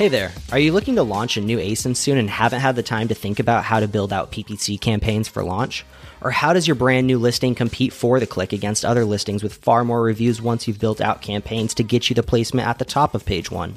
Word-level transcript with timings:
Hey 0.00 0.08
there, 0.08 0.32
are 0.50 0.58
you 0.58 0.72
looking 0.72 0.94
to 0.94 1.02
launch 1.02 1.36
a 1.36 1.42
new 1.42 1.58
ASIN 1.58 1.94
soon 1.94 2.16
and 2.16 2.30
haven't 2.30 2.60
had 2.60 2.74
the 2.74 2.82
time 2.82 3.08
to 3.08 3.14
think 3.14 3.38
about 3.38 3.64
how 3.64 3.80
to 3.80 3.86
build 3.86 4.14
out 4.14 4.32
PPC 4.32 4.80
campaigns 4.80 5.28
for 5.28 5.44
launch? 5.44 5.84
Or 6.22 6.30
how 6.30 6.54
does 6.54 6.66
your 6.66 6.74
brand 6.74 7.06
new 7.06 7.18
listing 7.18 7.54
compete 7.54 7.92
for 7.92 8.18
the 8.18 8.26
click 8.26 8.54
against 8.54 8.82
other 8.82 9.04
listings 9.04 9.42
with 9.42 9.56
far 9.56 9.84
more 9.84 10.02
reviews 10.02 10.40
once 10.40 10.66
you've 10.66 10.80
built 10.80 11.02
out 11.02 11.20
campaigns 11.20 11.74
to 11.74 11.82
get 11.82 12.08
you 12.08 12.14
the 12.14 12.22
placement 12.22 12.66
at 12.66 12.78
the 12.78 12.86
top 12.86 13.14
of 13.14 13.26
page 13.26 13.50
one? 13.50 13.74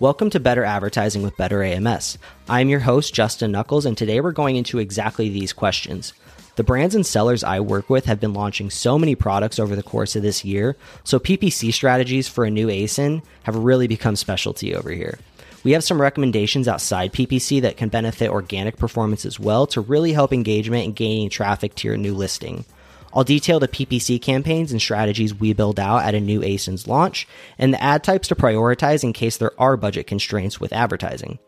Welcome 0.00 0.30
to 0.30 0.40
Better 0.40 0.64
Advertising 0.64 1.22
with 1.22 1.36
Better 1.36 1.62
AMS. 1.62 2.16
I'm 2.48 2.70
your 2.70 2.80
host, 2.80 3.12
Justin 3.12 3.52
Knuckles, 3.52 3.84
and 3.84 3.94
today 3.94 4.22
we're 4.22 4.32
going 4.32 4.56
into 4.56 4.78
exactly 4.78 5.28
these 5.28 5.52
questions. 5.52 6.14
The 6.56 6.64
brands 6.64 6.94
and 6.94 7.04
sellers 7.04 7.44
I 7.44 7.60
work 7.60 7.90
with 7.90 8.06
have 8.06 8.20
been 8.20 8.32
launching 8.32 8.70
so 8.70 8.98
many 8.98 9.14
products 9.14 9.58
over 9.58 9.76
the 9.76 9.82
course 9.82 10.16
of 10.16 10.22
this 10.22 10.46
year, 10.46 10.76
so 11.04 11.18
PPC 11.18 11.74
strategies 11.74 12.26
for 12.26 12.46
a 12.46 12.50
new 12.50 12.68
ASIN 12.68 13.20
have 13.42 13.54
really 13.54 13.86
become 13.86 14.16
specialty 14.16 14.74
over 14.74 14.90
here. 14.90 15.18
We 15.64 15.72
have 15.72 15.82
some 15.84 16.00
recommendations 16.00 16.68
outside 16.68 17.12
PPC 17.12 17.62
that 17.62 17.76
can 17.76 17.88
benefit 17.88 18.30
organic 18.30 18.76
performance 18.76 19.26
as 19.26 19.40
well 19.40 19.66
to 19.68 19.80
really 19.80 20.12
help 20.12 20.32
engagement 20.32 20.84
and 20.84 20.96
gaining 20.96 21.30
traffic 21.30 21.74
to 21.76 21.88
your 21.88 21.96
new 21.96 22.14
listing. 22.14 22.64
I'll 23.12 23.24
detail 23.24 23.58
the 23.58 23.68
PPC 23.68 24.20
campaigns 24.20 24.70
and 24.70 24.80
strategies 24.80 25.34
we 25.34 25.52
build 25.52 25.80
out 25.80 26.04
at 26.04 26.14
a 26.14 26.20
new 26.20 26.40
ASIN's 26.40 26.86
launch 26.86 27.26
and 27.58 27.72
the 27.72 27.82
ad 27.82 28.04
types 28.04 28.28
to 28.28 28.36
prioritize 28.36 29.02
in 29.02 29.12
case 29.12 29.36
there 29.36 29.58
are 29.60 29.76
budget 29.76 30.06
constraints 30.06 30.60
with 30.60 30.72
advertising. 30.72 31.38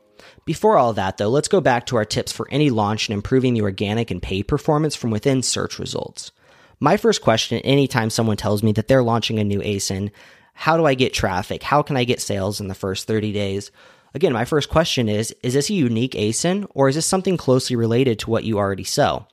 Before 0.45 0.77
all 0.77 0.93
that, 0.95 1.19
though, 1.19 1.29
let's 1.29 1.49
go 1.49 1.61
back 1.61 1.87
to 1.87 1.97
our 1.97 2.05
tips 2.05 2.33
for 2.33 2.49
any 2.51 2.71
launch 2.71 3.09
and 3.09 3.15
improving 3.15 3.55
the 3.55 3.63
organic 3.63 4.11
and 4.11 4.23
paid 4.23 4.45
performance 4.45 4.97
from 4.97 5.11
within 5.11 5.43
search 5.43 5.79
results. 5.79 6.33
My 6.81 6.97
first 6.97 7.21
question 7.21 7.59
anytime 7.61 8.11
someone 8.11 8.39
tells 8.39 8.63
me 8.63 8.73
that 8.73 8.89
they're 8.89 9.03
launching 9.03 9.39
a 9.39 9.45
new 9.45 9.61
ASIN, 9.61 10.11
how 10.55 10.77
do 10.77 10.87
I 10.87 10.95
get 10.95 11.13
traffic? 11.13 11.63
How 11.63 11.83
can 11.83 11.97
I 11.97 12.05
get 12.05 12.21
sales 12.21 12.61
in 12.61 12.69
the 12.69 12.75
first 12.75 13.07
30 13.07 13.33
days? 13.33 13.71
Again, 14.15 14.33
my 14.33 14.45
first 14.45 14.69
question 14.69 15.09
is 15.09 15.35
Is 15.43 15.55
this 15.55 15.71
a 15.71 15.75
unique 15.75 16.13
ASIN 16.13 16.67
or 16.75 16.89
is 16.89 16.95
this 16.95 17.07
something 17.07 17.37
closely 17.37 17.77
related 17.77 18.19
to 18.21 18.31
what 18.31 18.45
you 18.45 18.59
already 18.59 18.85
sell? 18.85 19.29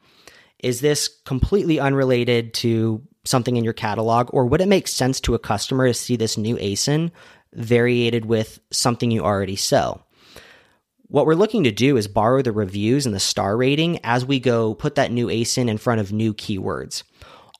Is 0.59 0.81
this 0.81 1.07
completely 1.25 1.79
unrelated 1.79 2.53
to 2.55 3.01
something 3.25 3.57
in 3.57 3.63
your 3.63 3.73
catalog 3.73 4.29
or 4.33 4.45
would 4.45 4.61
it 4.61 4.67
make 4.67 4.87
sense 4.87 5.19
to 5.21 5.35
a 5.35 5.39
customer 5.39 5.87
to 5.87 5.93
see 5.93 6.15
this 6.15 6.37
new 6.37 6.55
ASIN 6.57 7.11
variated 7.53 8.25
with 8.25 8.59
something 8.71 9.11
you 9.11 9.23
already 9.23 9.55
sell? 9.55 10.05
What 11.09 11.25
we're 11.25 11.35
looking 11.35 11.63
to 11.63 11.71
do 11.71 11.95
is 11.95 12.07
borrow 12.07 12.41
the 12.41 12.51
reviews 12.51 13.05
and 13.05 13.15
the 13.15 13.19
star 13.19 13.55
rating 13.55 13.99
as 14.03 14.25
we 14.25 14.39
go 14.39 14.73
put 14.73 14.95
that 14.95 15.11
new 15.11 15.27
ASIN 15.27 15.69
in 15.69 15.77
front 15.77 16.01
of 16.01 16.11
new 16.11 16.33
keywords. 16.33 17.03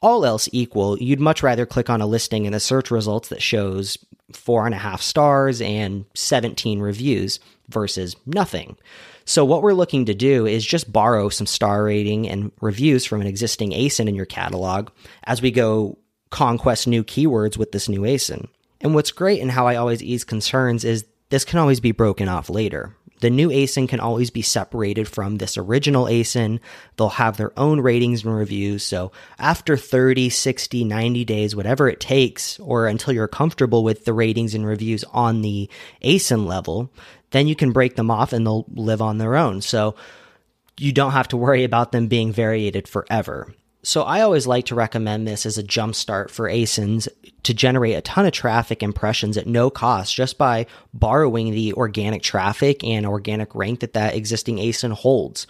All 0.01 0.25
else 0.25 0.49
equal, 0.51 0.97
you'd 0.99 1.19
much 1.19 1.41
rather 1.41 1.65
click 1.65 1.89
on 1.89 2.01
a 2.01 2.05
listing 2.05 2.45
in 2.45 2.51
the 2.51 2.59
search 2.59 2.91
results 2.91 3.29
that 3.29 3.41
shows 3.41 3.97
four 4.33 4.65
and 4.65 4.75
a 4.75 4.77
half 4.77 5.01
stars 5.01 5.61
and 5.61 6.05
17 6.15 6.79
reviews 6.79 7.39
versus 7.69 8.15
nothing. 8.25 8.77
So, 9.25 9.43
what 9.43 9.61
we're 9.61 9.73
looking 9.73 10.05
to 10.05 10.13
do 10.13 10.45
is 10.45 10.65
just 10.65 10.91
borrow 10.91 11.29
some 11.29 11.47
star 11.47 11.83
rating 11.83 12.29
and 12.29 12.51
reviews 12.61 13.05
from 13.05 13.21
an 13.21 13.27
existing 13.27 13.71
ASIN 13.71 14.07
in 14.07 14.15
your 14.15 14.25
catalog 14.25 14.89
as 15.23 15.41
we 15.41 15.51
go 15.51 15.97
conquest 16.29 16.87
new 16.87 17.03
keywords 17.03 17.57
with 17.57 17.71
this 17.71 17.89
new 17.89 18.01
ASIN. 18.01 18.47
And 18.81 18.93
what's 18.93 19.11
great 19.11 19.41
and 19.41 19.51
how 19.51 19.67
I 19.67 19.75
always 19.75 20.03
ease 20.03 20.23
concerns 20.23 20.83
is 20.83 21.05
this 21.29 21.45
can 21.45 21.59
always 21.59 21.79
be 21.79 21.91
broken 21.91 22.29
off 22.29 22.49
later. 22.49 22.95
The 23.19 23.29
new 23.29 23.49
ASIN 23.49 23.89
can 23.89 23.99
always 23.99 24.29
be 24.29 24.41
separated 24.41 25.07
from 25.07 25.37
this 25.37 25.57
original 25.57 26.05
ASIN. 26.05 26.59
They'll 26.95 27.09
have 27.09 27.37
their 27.37 27.57
own 27.57 27.81
ratings 27.81 28.23
and 28.23 28.35
reviews. 28.35 28.83
So 28.83 29.11
after 29.39 29.75
30, 29.75 30.29
60, 30.29 30.83
90 30.83 31.25
days, 31.25 31.55
whatever 31.55 31.89
it 31.89 31.99
takes, 31.99 32.59
or 32.59 32.87
until 32.87 33.13
you're 33.13 33.27
comfortable 33.27 33.83
with 33.83 34.05
the 34.05 34.13
ratings 34.13 34.53
and 34.53 34.65
reviews 34.65 35.03
on 35.05 35.41
the 35.41 35.69
ASIN 36.03 36.45
level, 36.45 36.91
then 37.31 37.47
you 37.47 37.55
can 37.55 37.71
break 37.71 37.95
them 37.95 38.11
off 38.11 38.33
and 38.33 38.45
they'll 38.45 38.65
live 38.73 39.01
on 39.01 39.17
their 39.17 39.35
own. 39.35 39.61
So 39.61 39.95
you 40.79 40.91
don't 40.91 41.11
have 41.11 41.27
to 41.29 41.37
worry 41.37 41.63
about 41.63 41.91
them 41.91 42.07
being 42.07 42.31
variated 42.31 42.87
forever. 42.87 43.53
So 43.83 44.03
I 44.03 44.21
always 44.21 44.47
like 44.47 44.65
to 44.65 44.75
recommend 44.75 45.27
this 45.27 45.45
as 45.45 45.57
a 45.57 45.63
jumpstart 45.63 46.29
for 46.29 46.49
ASINs 46.49 47.07
to 47.43 47.53
generate 47.53 47.95
a 47.95 48.01
ton 48.01 48.25
of 48.25 48.33
traffic 48.33 48.83
impressions 48.83 49.37
at 49.37 49.47
no 49.47 49.69
cost 49.69 50.13
just 50.13 50.37
by 50.37 50.65
borrowing 50.93 51.51
the 51.51 51.73
organic 51.73 52.21
traffic 52.21 52.83
and 52.83 53.05
organic 53.05 53.53
rank 53.55 53.79
that 53.81 53.93
that 53.93 54.15
existing 54.15 54.57
ASIN 54.57 54.91
holds. 54.91 55.47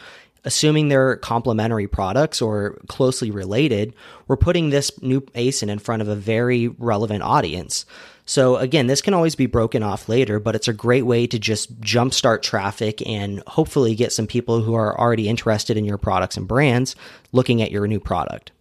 Assuming 0.48 0.88
they're 0.88 1.18
complementary 1.18 1.88
products 1.88 2.42
or 2.42 2.80
closely 2.88 3.32
related, 3.32 3.94
we're 4.30 4.38
putting 4.38 4.70
this 4.70 4.90
new 5.02 5.20
ASIN 5.20 5.68
in 5.68 5.78
front 5.78 6.02
of 6.02 6.08
a 6.08 6.16
very 6.16 6.70
relevant 6.70 7.22
audience. 7.22 7.86
So 8.26 8.56
again, 8.56 8.88
this 8.88 9.02
can 9.02 9.14
always 9.14 9.36
be 9.36 9.46
broken 9.46 9.84
off 9.84 10.08
later, 10.08 10.40
but 10.40 10.56
it's 10.56 10.70
a 10.70 10.74
great 10.74 11.06
way 11.06 11.28
to 11.28 11.38
just 11.38 11.82
jumpstart 11.82 12.44
traffic 12.44 13.06
and 13.06 13.44
hopefully 13.46 13.94
get 13.94 14.14
some 14.14 14.26
people 14.26 14.62
who 14.62 14.74
are 14.74 14.98
already 14.98 15.28
interested 15.28 15.76
in 15.76 15.84
your 15.84 15.98
products 15.98 16.38
and 16.38 16.48
brands 16.48 16.96
looking 17.34 17.62
at 17.62 17.72
your 17.72 17.86
new 17.86 18.00
product. 18.00 18.52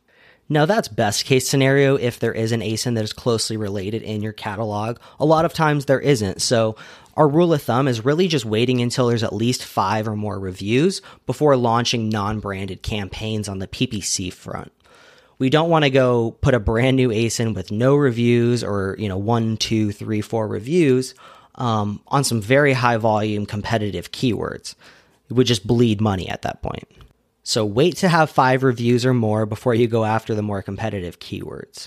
Now 0.48 0.64
that's 0.66 0.88
best 0.88 1.24
case 1.24 1.48
scenario 1.48 1.96
if 1.96 2.20
there 2.20 2.32
is 2.32 2.52
an 2.52 2.60
ASIN 2.60 2.94
that 2.94 3.04
is 3.04 3.12
closely 3.12 3.56
related 3.56 4.02
in 4.02 4.22
your 4.22 4.32
catalog. 4.32 4.98
A 5.18 5.24
lot 5.24 5.44
of 5.44 5.52
times 5.52 5.86
there 5.86 6.00
isn't. 6.00 6.40
So 6.40 6.76
our 7.16 7.28
rule 7.28 7.52
of 7.52 7.62
thumb 7.62 7.88
is 7.88 8.04
really 8.04 8.28
just 8.28 8.44
waiting 8.44 8.80
until 8.80 9.08
there's 9.08 9.24
at 9.24 9.32
least 9.32 9.64
five 9.64 10.06
or 10.06 10.14
more 10.14 10.38
reviews 10.38 11.02
before 11.24 11.56
launching 11.56 12.08
non-branded 12.08 12.82
campaigns 12.82 13.48
on 13.48 13.58
the 13.58 13.66
PPC 13.66 14.32
front 14.32 14.72
we 15.38 15.50
don't 15.50 15.70
want 15.70 15.84
to 15.84 15.90
go 15.90 16.32
put 16.40 16.54
a 16.54 16.60
brand 16.60 16.96
new 16.96 17.10
ASIN 17.10 17.54
with 17.54 17.70
no 17.70 17.94
reviews 17.94 18.64
or, 18.64 18.96
you 18.98 19.08
know, 19.08 19.18
one, 19.18 19.56
two, 19.56 19.92
three, 19.92 20.20
four 20.20 20.48
reviews 20.48 21.14
um, 21.56 22.00
on 22.08 22.24
some 22.24 22.40
very 22.40 22.72
high 22.72 22.96
volume 22.96 23.46
competitive 23.46 24.12
keywords. 24.12 24.74
It 25.28 25.34
would 25.34 25.46
just 25.46 25.66
bleed 25.66 26.00
money 26.00 26.28
at 26.28 26.42
that 26.42 26.62
point. 26.62 26.84
So 27.48 27.64
wait 27.64 27.94
to 27.98 28.08
have 28.08 28.28
five 28.28 28.64
reviews 28.64 29.06
or 29.06 29.14
more 29.14 29.46
before 29.46 29.72
you 29.72 29.86
go 29.86 30.04
after 30.04 30.34
the 30.34 30.42
more 30.42 30.62
competitive 30.62 31.20
keywords. 31.20 31.86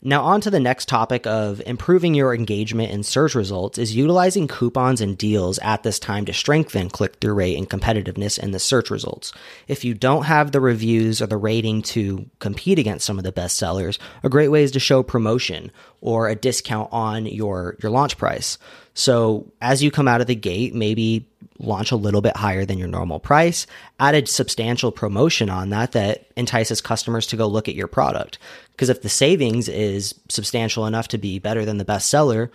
Now, 0.00 0.22
on 0.22 0.40
to 0.42 0.50
the 0.50 0.60
next 0.60 0.88
topic 0.88 1.26
of 1.26 1.60
improving 1.66 2.14
your 2.14 2.32
engagement 2.32 2.92
in 2.92 3.02
search 3.02 3.34
results 3.34 3.78
is 3.78 3.96
utilizing 3.96 4.46
coupons 4.46 5.00
and 5.00 5.18
deals 5.18 5.58
at 5.58 5.82
this 5.82 5.98
time 5.98 6.24
to 6.26 6.32
strengthen 6.32 6.88
click 6.88 7.16
through 7.16 7.34
rate 7.34 7.58
and 7.58 7.68
competitiveness 7.68 8.38
in 8.38 8.52
the 8.52 8.60
search 8.60 8.90
results. 8.90 9.32
If 9.66 9.84
you 9.84 9.92
don't 9.92 10.22
have 10.22 10.52
the 10.52 10.60
reviews 10.60 11.20
or 11.20 11.26
the 11.26 11.36
rating 11.36 11.82
to 11.82 12.30
compete 12.38 12.78
against 12.78 13.04
some 13.04 13.18
of 13.18 13.24
the 13.24 13.32
best 13.32 13.56
sellers, 13.56 13.98
a 14.22 14.28
great 14.28 14.48
way 14.48 14.62
is 14.62 14.70
to 14.70 14.80
show 14.80 15.02
promotion 15.02 15.72
or 16.00 16.28
a 16.28 16.34
discount 16.34 16.88
on 16.92 17.26
your, 17.26 17.76
your 17.82 17.90
launch 17.90 18.16
price. 18.16 18.58
So 18.94 19.50
as 19.60 19.82
you 19.82 19.90
come 19.90 20.08
out 20.08 20.20
of 20.20 20.26
the 20.26 20.34
gate, 20.34 20.74
maybe 20.74 21.26
launch 21.58 21.90
a 21.90 21.96
little 21.96 22.22
bit 22.22 22.36
higher 22.36 22.64
than 22.64 22.78
your 22.78 22.88
normal 22.88 23.20
price, 23.20 23.66
add 23.98 24.14
a 24.14 24.26
substantial 24.26 24.90
promotion 24.90 25.50
on 25.50 25.70
that 25.70 25.92
that 25.92 26.26
entices 26.36 26.80
customers 26.80 27.26
to 27.28 27.36
go 27.36 27.46
look 27.46 27.68
at 27.68 27.74
your 27.74 27.86
product. 27.86 28.38
Because 28.72 28.88
if 28.88 29.02
the 29.02 29.08
savings 29.08 29.68
is 29.68 30.14
substantial 30.28 30.86
enough 30.86 31.08
to 31.08 31.18
be 31.18 31.38
better 31.38 31.64
than 31.64 31.78
the 31.78 31.84
best 31.84 32.08
seller, 32.08 32.50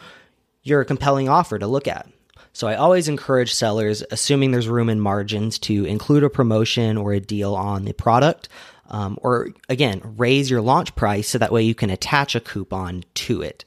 you're 0.64 0.82
a 0.82 0.86
compelling 0.86 1.30
offer 1.30 1.60
to 1.60 1.68
look 1.68 1.88
at. 1.88 2.08
So 2.52 2.68
I 2.68 2.76
always 2.76 3.08
encourage 3.08 3.54
sellers, 3.54 4.02
assuming 4.12 4.52
there's 4.52 4.70
room 4.70 4.90
in 4.90 5.00
margins, 5.00 5.60
to 5.60 5.86
include 5.86 6.24
a 6.24 6.30
promotion 6.30 6.98
or 6.98 7.12
a 7.14 7.20
deal 7.20 7.54
on 7.54 7.84
the 7.86 7.94
product. 7.94 8.50
Um, 8.90 9.18
or 9.22 9.50
again, 9.70 10.02
raise 10.18 10.50
your 10.50 10.62
launch 10.62 10.96
price 10.96 11.30
so 11.30 11.38
that 11.38 11.52
way 11.52 11.64
you 11.64 11.76
can 11.76 11.90
attach 11.90 12.36
a 12.36 12.40
coupon 12.40 13.04
to 13.16 13.42
it. 13.42 13.66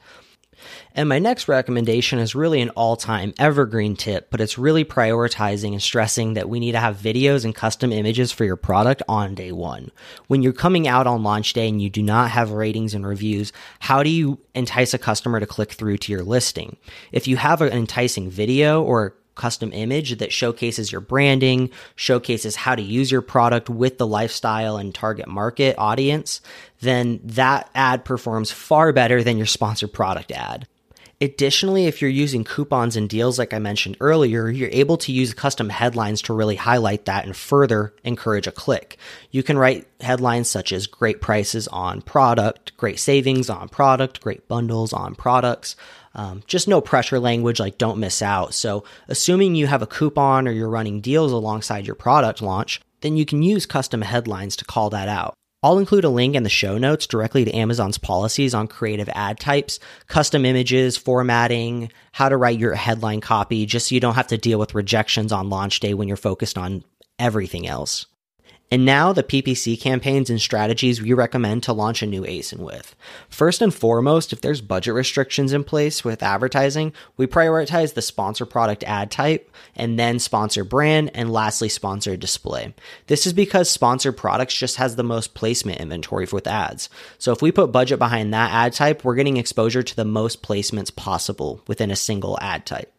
And 0.94 1.08
my 1.08 1.18
next 1.18 1.48
recommendation 1.48 2.18
is 2.18 2.34
really 2.34 2.60
an 2.60 2.70
all 2.70 2.96
time 2.96 3.34
evergreen 3.38 3.96
tip, 3.96 4.30
but 4.30 4.40
it's 4.40 4.58
really 4.58 4.84
prioritizing 4.84 5.72
and 5.72 5.82
stressing 5.82 6.34
that 6.34 6.48
we 6.48 6.60
need 6.60 6.72
to 6.72 6.80
have 6.80 6.96
videos 6.96 7.44
and 7.44 7.54
custom 7.54 7.92
images 7.92 8.32
for 8.32 8.44
your 8.44 8.56
product 8.56 9.02
on 9.08 9.34
day 9.34 9.52
one. 9.52 9.90
When 10.26 10.42
you're 10.42 10.52
coming 10.52 10.88
out 10.88 11.06
on 11.06 11.22
launch 11.22 11.52
day 11.52 11.68
and 11.68 11.80
you 11.80 11.90
do 11.90 12.02
not 12.02 12.30
have 12.30 12.50
ratings 12.50 12.94
and 12.94 13.06
reviews, 13.06 13.52
how 13.80 14.02
do 14.02 14.10
you 14.10 14.40
entice 14.54 14.94
a 14.94 14.98
customer 14.98 15.40
to 15.40 15.46
click 15.46 15.72
through 15.72 15.98
to 15.98 16.12
your 16.12 16.24
listing? 16.24 16.76
If 17.12 17.28
you 17.28 17.36
have 17.36 17.60
an 17.60 17.72
enticing 17.72 18.30
video 18.30 18.82
or 18.82 19.14
custom 19.38 19.72
image 19.72 20.18
that 20.18 20.32
showcases 20.32 20.92
your 20.92 21.00
branding, 21.00 21.70
showcases 21.96 22.56
how 22.56 22.74
to 22.74 22.82
use 22.82 23.10
your 23.10 23.22
product 23.22 23.70
with 23.70 23.96
the 23.96 24.06
lifestyle 24.06 24.76
and 24.76 24.94
target 24.94 25.28
market 25.28 25.74
audience, 25.78 26.42
then 26.80 27.20
that 27.24 27.70
ad 27.74 28.04
performs 28.04 28.50
far 28.50 28.92
better 28.92 29.22
than 29.22 29.38
your 29.38 29.46
sponsored 29.46 29.92
product 29.94 30.30
ad. 30.32 30.68
Additionally, 31.20 31.86
if 31.86 32.00
you're 32.00 32.10
using 32.10 32.44
coupons 32.44 32.94
and 32.94 33.08
deals 33.08 33.40
like 33.40 33.52
I 33.52 33.58
mentioned 33.58 33.96
earlier, 33.98 34.48
you're 34.48 34.68
able 34.70 34.96
to 34.98 35.10
use 35.10 35.34
custom 35.34 35.68
headlines 35.68 36.22
to 36.22 36.32
really 36.32 36.54
highlight 36.54 37.06
that 37.06 37.24
and 37.24 37.36
further 37.36 37.92
encourage 38.04 38.46
a 38.46 38.52
click. 38.52 38.98
You 39.32 39.42
can 39.42 39.58
write 39.58 39.88
headlines 40.00 40.48
such 40.48 40.70
as 40.70 40.86
great 40.86 41.20
prices 41.20 41.66
on 41.68 42.02
product, 42.02 42.76
great 42.76 43.00
savings 43.00 43.50
on 43.50 43.68
product, 43.68 44.20
great 44.20 44.46
bundles 44.46 44.92
on 44.92 45.16
products. 45.16 45.74
Um, 46.18 46.42
just 46.48 46.66
no 46.66 46.80
pressure 46.80 47.20
language 47.20 47.60
like 47.60 47.78
don't 47.78 48.00
miss 48.00 48.22
out. 48.22 48.52
So, 48.52 48.82
assuming 49.06 49.54
you 49.54 49.68
have 49.68 49.82
a 49.82 49.86
coupon 49.86 50.48
or 50.48 50.50
you're 50.50 50.68
running 50.68 51.00
deals 51.00 51.30
alongside 51.30 51.86
your 51.86 51.94
product 51.94 52.42
launch, 52.42 52.80
then 53.02 53.16
you 53.16 53.24
can 53.24 53.40
use 53.44 53.66
custom 53.66 54.02
headlines 54.02 54.56
to 54.56 54.64
call 54.64 54.90
that 54.90 55.08
out. 55.08 55.34
I'll 55.62 55.78
include 55.78 56.02
a 56.02 56.08
link 56.08 56.34
in 56.34 56.42
the 56.42 56.48
show 56.48 56.76
notes 56.76 57.06
directly 57.06 57.44
to 57.44 57.56
Amazon's 57.56 57.98
policies 57.98 58.52
on 58.52 58.66
creative 58.66 59.08
ad 59.14 59.38
types, 59.38 59.78
custom 60.08 60.44
images, 60.44 60.96
formatting, 60.96 61.92
how 62.10 62.28
to 62.28 62.36
write 62.36 62.58
your 62.58 62.74
headline 62.74 63.20
copy, 63.20 63.64
just 63.64 63.88
so 63.88 63.94
you 63.94 64.00
don't 64.00 64.14
have 64.16 64.26
to 64.28 64.38
deal 64.38 64.58
with 64.58 64.74
rejections 64.74 65.30
on 65.30 65.50
launch 65.50 65.78
day 65.78 65.94
when 65.94 66.08
you're 66.08 66.16
focused 66.16 66.58
on 66.58 66.82
everything 67.20 67.68
else. 67.68 68.06
And 68.70 68.84
now 68.84 69.14
the 69.14 69.22
PPC 69.22 69.80
campaigns 69.80 70.28
and 70.28 70.38
strategies 70.38 71.00
we 71.00 71.14
recommend 71.14 71.62
to 71.62 71.72
launch 71.72 72.02
a 72.02 72.06
new 72.06 72.22
ASIN 72.22 72.58
with. 72.58 72.94
First 73.30 73.62
and 73.62 73.72
foremost, 73.72 74.30
if 74.32 74.42
there's 74.42 74.60
budget 74.60 74.92
restrictions 74.92 75.54
in 75.54 75.64
place 75.64 76.04
with 76.04 76.22
advertising, 76.22 76.92
we 77.16 77.26
prioritize 77.26 77.94
the 77.94 78.02
sponsor 78.02 78.44
product 78.44 78.84
ad 78.84 79.10
type 79.10 79.50
and 79.74 79.98
then 79.98 80.18
sponsor 80.18 80.64
brand 80.64 81.10
and 81.14 81.32
lastly 81.32 81.70
sponsor 81.70 82.14
display. 82.14 82.74
This 83.06 83.26
is 83.26 83.32
because 83.32 83.70
sponsor 83.70 84.12
products 84.12 84.54
just 84.54 84.76
has 84.76 84.96
the 84.96 85.02
most 85.02 85.32
placement 85.32 85.80
inventory 85.80 86.26
with 86.30 86.46
ads. 86.46 86.90
So 87.16 87.32
if 87.32 87.40
we 87.40 87.52
put 87.52 87.72
budget 87.72 87.98
behind 87.98 88.34
that 88.34 88.52
ad 88.52 88.74
type, 88.74 89.02
we're 89.02 89.14
getting 89.14 89.38
exposure 89.38 89.82
to 89.82 89.96
the 89.96 90.04
most 90.04 90.42
placements 90.42 90.94
possible 90.94 91.62
within 91.66 91.90
a 91.90 91.96
single 91.96 92.38
ad 92.42 92.66
type. 92.66 92.92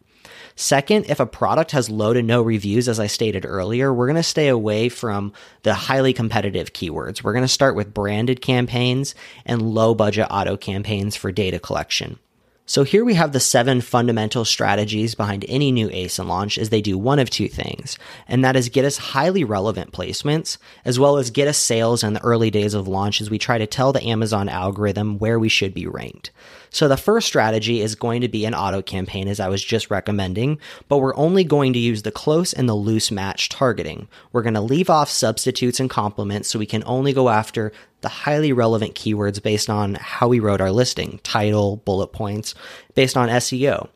Second, 0.60 1.06
if 1.08 1.20
a 1.20 1.26
product 1.26 1.70
has 1.70 1.88
low 1.88 2.12
to 2.12 2.22
no 2.22 2.42
reviews, 2.42 2.86
as 2.86 3.00
I 3.00 3.06
stated 3.06 3.46
earlier, 3.46 3.94
we're 3.94 4.08
going 4.08 4.16
to 4.16 4.22
stay 4.22 4.48
away 4.48 4.90
from 4.90 5.32
the 5.62 5.72
highly 5.72 6.12
competitive 6.12 6.74
keywords. 6.74 7.24
We're 7.24 7.32
going 7.32 7.44
to 7.44 7.48
start 7.48 7.74
with 7.74 7.94
branded 7.94 8.42
campaigns 8.42 9.14
and 9.46 9.62
low 9.62 9.94
budget 9.94 10.26
auto 10.30 10.58
campaigns 10.58 11.16
for 11.16 11.32
data 11.32 11.58
collection. 11.58 12.18
So 12.66 12.82
here 12.82 13.06
we 13.06 13.14
have 13.14 13.32
the 13.32 13.40
seven 13.40 13.80
fundamental 13.80 14.44
strategies 14.44 15.14
behind 15.14 15.46
any 15.48 15.72
new 15.72 15.88
ASIN 15.88 16.26
launch 16.26 16.58
is 16.58 16.68
they 16.68 16.82
do 16.82 16.98
one 16.98 17.18
of 17.18 17.30
two 17.30 17.48
things, 17.48 17.98
and 18.28 18.44
that 18.44 18.54
is 18.54 18.68
get 18.68 18.84
us 18.84 18.98
highly 18.98 19.44
relevant 19.44 19.92
placements, 19.92 20.58
as 20.84 20.98
well 20.98 21.16
as 21.16 21.30
get 21.30 21.48
us 21.48 21.56
sales 21.56 22.04
in 22.04 22.12
the 22.12 22.22
early 22.22 22.50
days 22.50 22.74
of 22.74 22.86
launch 22.86 23.22
as 23.22 23.30
we 23.30 23.38
try 23.38 23.56
to 23.56 23.66
tell 23.66 23.94
the 23.94 24.04
Amazon 24.04 24.50
algorithm 24.50 25.18
where 25.18 25.38
we 25.38 25.48
should 25.48 25.72
be 25.72 25.86
ranked. 25.86 26.30
So 26.70 26.86
the 26.86 26.96
first 26.96 27.26
strategy 27.26 27.80
is 27.80 27.94
going 27.96 28.20
to 28.20 28.28
be 28.28 28.44
an 28.44 28.54
auto 28.54 28.80
campaign, 28.80 29.26
as 29.26 29.40
I 29.40 29.48
was 29.48 29.64
just 29.64 29.90
recommending, 29.90 30.58
but 30.88 30.98
we're 30.98 31.16
only 31.16 31.42
going 31.42 31.72
to 31.72 31.78
use 31.78 32.02
the 32.02 32.12
close 32.12 32.52
and 32.52 32.68
the 32.68 32.74
loose 32.74 33.10
match 33.10 33.48
targeting. 33.48 34.08
We're 34.32 34.42
going 34.42 34.54
to 34.54 34.60
leave 34.60 34.88
off 34.88 35.10
substitutes 35.10 35.80
and 35.80 35.90
complements 35.90 36.48
so 36.48 36.58
we 36.58 36.66
can 36.66 36.84
only 36.86 37.12
go 37.12 37.28
after 37.28 37.72
the 38.02 38.08
highly 38.08 38.52
relevant 38.52 38.94
keywords 38.94 39.42
based 39.42 39.68
on 39.68 39.94
how 39.96 40.28
we 40.28 40.40
wrote 40.40 40.60
our 40.60 40.70
listing, 40.70 41.20
title, 41.24 41.78
bullet 41.78 42.08
points, 42.08 42.54
based 42.94 43.16
on 43.16 43.28
SEO. 43.28 43.88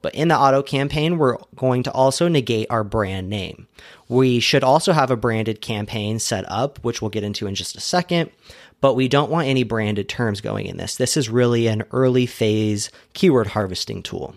But 0.00 0.14
in 0.14 0.28
the 0.28 0.38
auto 0.38 0.62
campaign, 0.62 1.18
we're 1.18 1.38
going 1.56 1.82
to 1.82 1.92
also 1.92 2.28
negate 2.28 2.68
our 2.70 2.84
brand 2.84 3.28
name. 3.28 3.66
We 4.08 4.38
should 4.38 4.62
also 4.62 4.92
have 4.92 5.10
a 5.10 5.16
branded 5.16 5.60
campaign 5.60 6.18
set 6.18 6.44
up, 6.48 6.78
which 6.84 7.02
we'll 7.02 7.10
get 7.10 7.24
into 7.24 7.46
in 7.46 7.54
just 7.54 7.76
a 7.76 7.80
second 7.80 8.30
but 8.80 8.94
we 8.94 9.08
don't 9.08 9.30
want 9.30 9.48
any 9.48 9.64
branded 9.64 10.08
terms 10.08 10.40
going 10.40 10.66
in 10.66 10.76
this. 10.76 10.96
This 10.96 11.16
is 11.16 11.28
really 11.28 11.66
an 11.66 11.84
early 11.90 12.26
phase 12.26 12.90
keyword 13.12 13.48
harvesting 13.48 14.02
tool. 14.02 14.36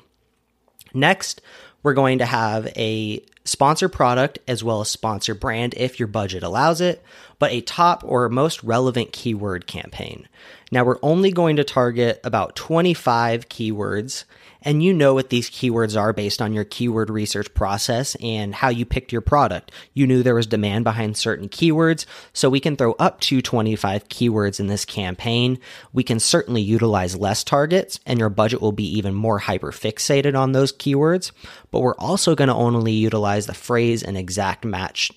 Next, 0.94 1.42
we're 1.84 1.94
going 1.94 2.20
to 2.20 2.26
have 2.26 2.68
a 2.76 3.24
sponsor 3.44 3.90
product 3.90 4.40
as 4.48 4.64
well 4.64 4.82
as 4.82 4.90
sponsor 4.90 5.34
brand 5.34 5.74
if 5.76 6.00
your 6.00 6.08
budget 6.08 6.44
allows 6.44 6.80
it, 6.80 7.04
but 7.40 7.52
a 7.52 7.62
top 7.62 8.04
or 8.06 8.30
most 8.30 8.64
relevant 8.64 9.12
keyword 9.12 9.66
campaign. 9.66 10.28
Now, 10.72 10.84
we're 10.84 11.00
only 11.02 11.32
going 11.32 11.56
to 11.56 11.64
target 11.64 12.20
about 12.24 12.56
25 12.56 13.50
keywords 13.50 14.26
and 14.62 14.84
you 14.84 14.94
know 14.94 15.14
what 15.14 15.30
these 15.30 15.50
keywords 15.50 16.00
are 16.00 16.14
based 16.14 16.42
on 16.42 16.54
your 16.54 16.64
keyword 16.64 17.10
research 17.10 17.54
process 17.54 18.16
and 18.16 18.54
how 18.54 18.70
you 18.70 18.86
picked 18.86 19.12
your 19.12 19.22
product. 19.22 19.72
You 19.94 20.08
knew 20.08 20.24
there 20.24 20.36
was 20.36 20.48
demand 20.48 20.84
behind 20.84 21.18
certain 21.18 21.50
keywords, 21.50 22.06
so 22.34 22.50
we 22.50 22.60
can 22.60 22.76
throw 22.76 22.94
up 22.94 23.20
to 23.22 23.42
25 23.42 24.10
keywords 24.10 24.60
in 24.60 24.68
this 24.68 24.86
campaign. 24.86 25.60
We 25.94 26.04
can 26.04 26.20
certainly 26.20 26.62
utilize 26.62 27.16
less 27.16 27.44
targets 27.44 28.00
and 28.06 28.20
your 28.20 28.30
budget 28.30 28.62
will 28.62 28.72
be 28.72 28.98
even 28.98 29.14
more 29.14 29.40
hyper 29.40 29.72
fixated 29.72 30.38
on 30.38 30.52
those 30.52 30.74
keywords, 30.74 31.32
but 31.72 31.80
we're 31.80 31.96
also 31.96 32.36
going 32.36 32.50
to 32.50 32.54
only 32.54 32.92
utilize 32.92 33.48
the 33.48 33.54
phrase 33.54 34.04
and 34.04 34.18
exact 34.18 34.66
match 34.66 35.12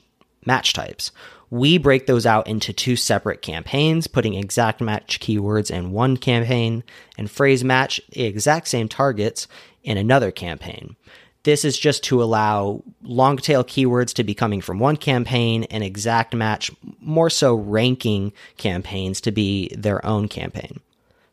match 0.47 0.73
types. 0.73 1.11
We 1.55 1.79
break 1.79 2.09
those 2.09 2.27
out 2.27 2.49
into 2.49 2.73
two 2.73 2.97
separate 2.97 3.41
campaigns, 3.41 4.09
putting 4.09 4.35
exact 4.35 4.81
match 4.81 5.21
keywords 5.21 5.71
in 5.71 5.93
one 5.93 6.17
campaign 6.17 6.83
and 7.17 7.31
phrase 7.31 7.63
match 7.63 8.01
the 8.11 8.25
exact 8.25 8.67
same 8.67 8.89
targets 8.89 9.47
in 9.85 9.97
another 9.97 10.33
campaign. 10.33 10.97
This 11.45 11.65
is 11.65 11.79
just 11.79 12.03
to 12.05 12.21
allow 12.21 12.83
long 13.05 13.37
tail 13.37 13.63
keywords 13.63 14.13
to 14.15 14.25
be 14.25 14.35
coming 14.35 14.63
from 14.63 14.81
one 14.81 14.97
campaign 14.97 15.63
and 15.71 15.85
exact 15.85 16.35
match, 16.35 16.73
more 16.99 17.31
so 17.31 17.55
ranking 17.55 18.33
campaigns 18.57 19.21
to 19.21 19.31
be 19.31 19.69
their 19.77 20.05
own 20.05 20.27
campaign. 20.27 20.81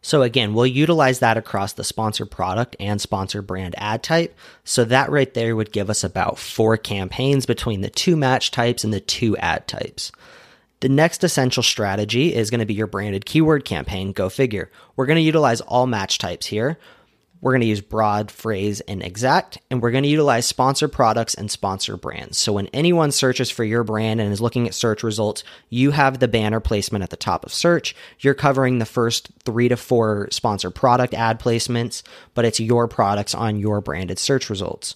So 0.02 0.24
again, 0.24 0.54
we'll 0.54 0.66
utilize 0.66 1.20
that 1.20 1.38
across 1.38 1.74
the 1.74 1.84
sponsor 1.84 2.26
product 2.26 2.76
and 2.80 3.00
sponsor 3.00 3.42
brand 3.42 3.76
ad 3.78 4.02
type. 4.02 4.36
So 4.64 4.84
that 4.86 5.12
right 5.12 5.32
there 5.34 5.56
would 5.56 5.72
give 5.72 5.90
us 5.90 6.04
about 6.04 6.40
four 6.40 6.76
campaigns 6.76 7.46
between 7.46 7.82
the 7.82 7.90
two 7.90 8.16
match 8.16 8.50
types 8.50 8.84
and 8.84 8.92
the 8.92 9.00
two 9.00 9.38
ad 9.38 9.68
types. 9.68 10.12
The 10.80 10.90
next 10.90 11.24
essential 11.24 11.62
strategy 11.62 12.34
is 12.34 12.50
going 12.50 12.60
to 12.60 12.66
be 12.66 12.74
your 12.74 12.88
branded 12.88 13.26
keyword 13.26 13.64
campaign. 13.64 14.12
Go 14.12 14.30
figure. 14.30 14.72
We're 14.96 15.06
going 15.06 15.18
to 15.18 15.22
utilize 15.22 15.62
all 15.62 15.86
match 15.86 16.18
types 16.18 16.48
here. 16.48 16.80
We're 17.42 17.54
going 17.54 17.62
to 17.62 17.68
use 17.68 17.82
broad, 17.82 18.30
phrase, 18.30 18.82
and 18.82 19.04
exact, 19.04 19.58
and 19.72 19.82
we're 19.82 19.92
going 19.92 20.04
to 20.04 20.10
utilize 20.10 20.46
sponsor 20.46 20.88
products 20.88 21.34
and 21.34 21.50
sponsor 21.50 21.98
brands. 21.98 22.38
So 22.38 22.54
when 22.54 22.68
anyone 22.68 23.12
searches 23.12 23.50
for 23.50 23.64
your 23.64 23.84
brand 23.84 24.22
and 24.22 24.32
is 24.32 24.42
looking 24.42 24.68
at 24.68 24.76
search 24.76 25.02
results, 25.02 25.44
you 25.70 25.90
have 25.92 26.20
the 26.20 26.28
banner 26.28 26.60
placement 26.60 27.04
at 27.04 27.10
the 27.10 27.18
top 27.18 27.44
of 27.44 27.52
search. 27.52 27.96
You're 28.20 28.36
covering 28.36 28.78
the 28.78 28.86
first 28.86 29.32
three 29.44 29.70
to 29.70 29.76
four 29.76 30.28
sponsor 30.32 30.70
product 30.70 31.16
ad 31.16 31.40
placements, 31.40 32.04
but 32.36 32.46
it's 32.46 32.60
your 32.60 32.88
products 32.88 33.34
on 33.34 33.58
your 33.58 33.82
branded 33.82 34.20
search 34.20 34.50
results. 34.50 34.96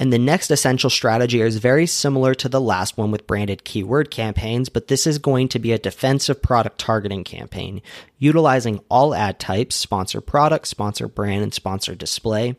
And 0.00 0.10
the 0.10 0.18
next 0.18 0.50
essential 0.50 0.88
strategy 0.88 1.42
is 1.42 1.58
very 1.58 1.84
similar 1.84 2.34
to 2.36 2.48
the 2.48 2.60
last 2.60 2.96
one 2.96 3.10
with 3.10 3.26
branded 3.26 3.64
keyword 3.64 4.10
campaigns, 4.10 4.70
but 4.70 4.88
this 4.88 5.06
is 5.06 5.18
going 5.18 5.48
to 5.48 5.58
be 5.58 5.72
a 5.72 5.78
defensive 5.78 6.40
product 6.40 6.78
targeting 6.78 7.22
campaign, 7.22 7.82
utilizing 8.18 8.80
all 8.88 9.14
ad 9.14 9.38
types, 9.38 9.76
sponsor 9.76 10.22
product, 10.22 10.66
sponsor 10.68 11.06
brand, 11.06 11.42
and 11.42 11.52
sponsor 11.52 11.94
display. 11.94 12.56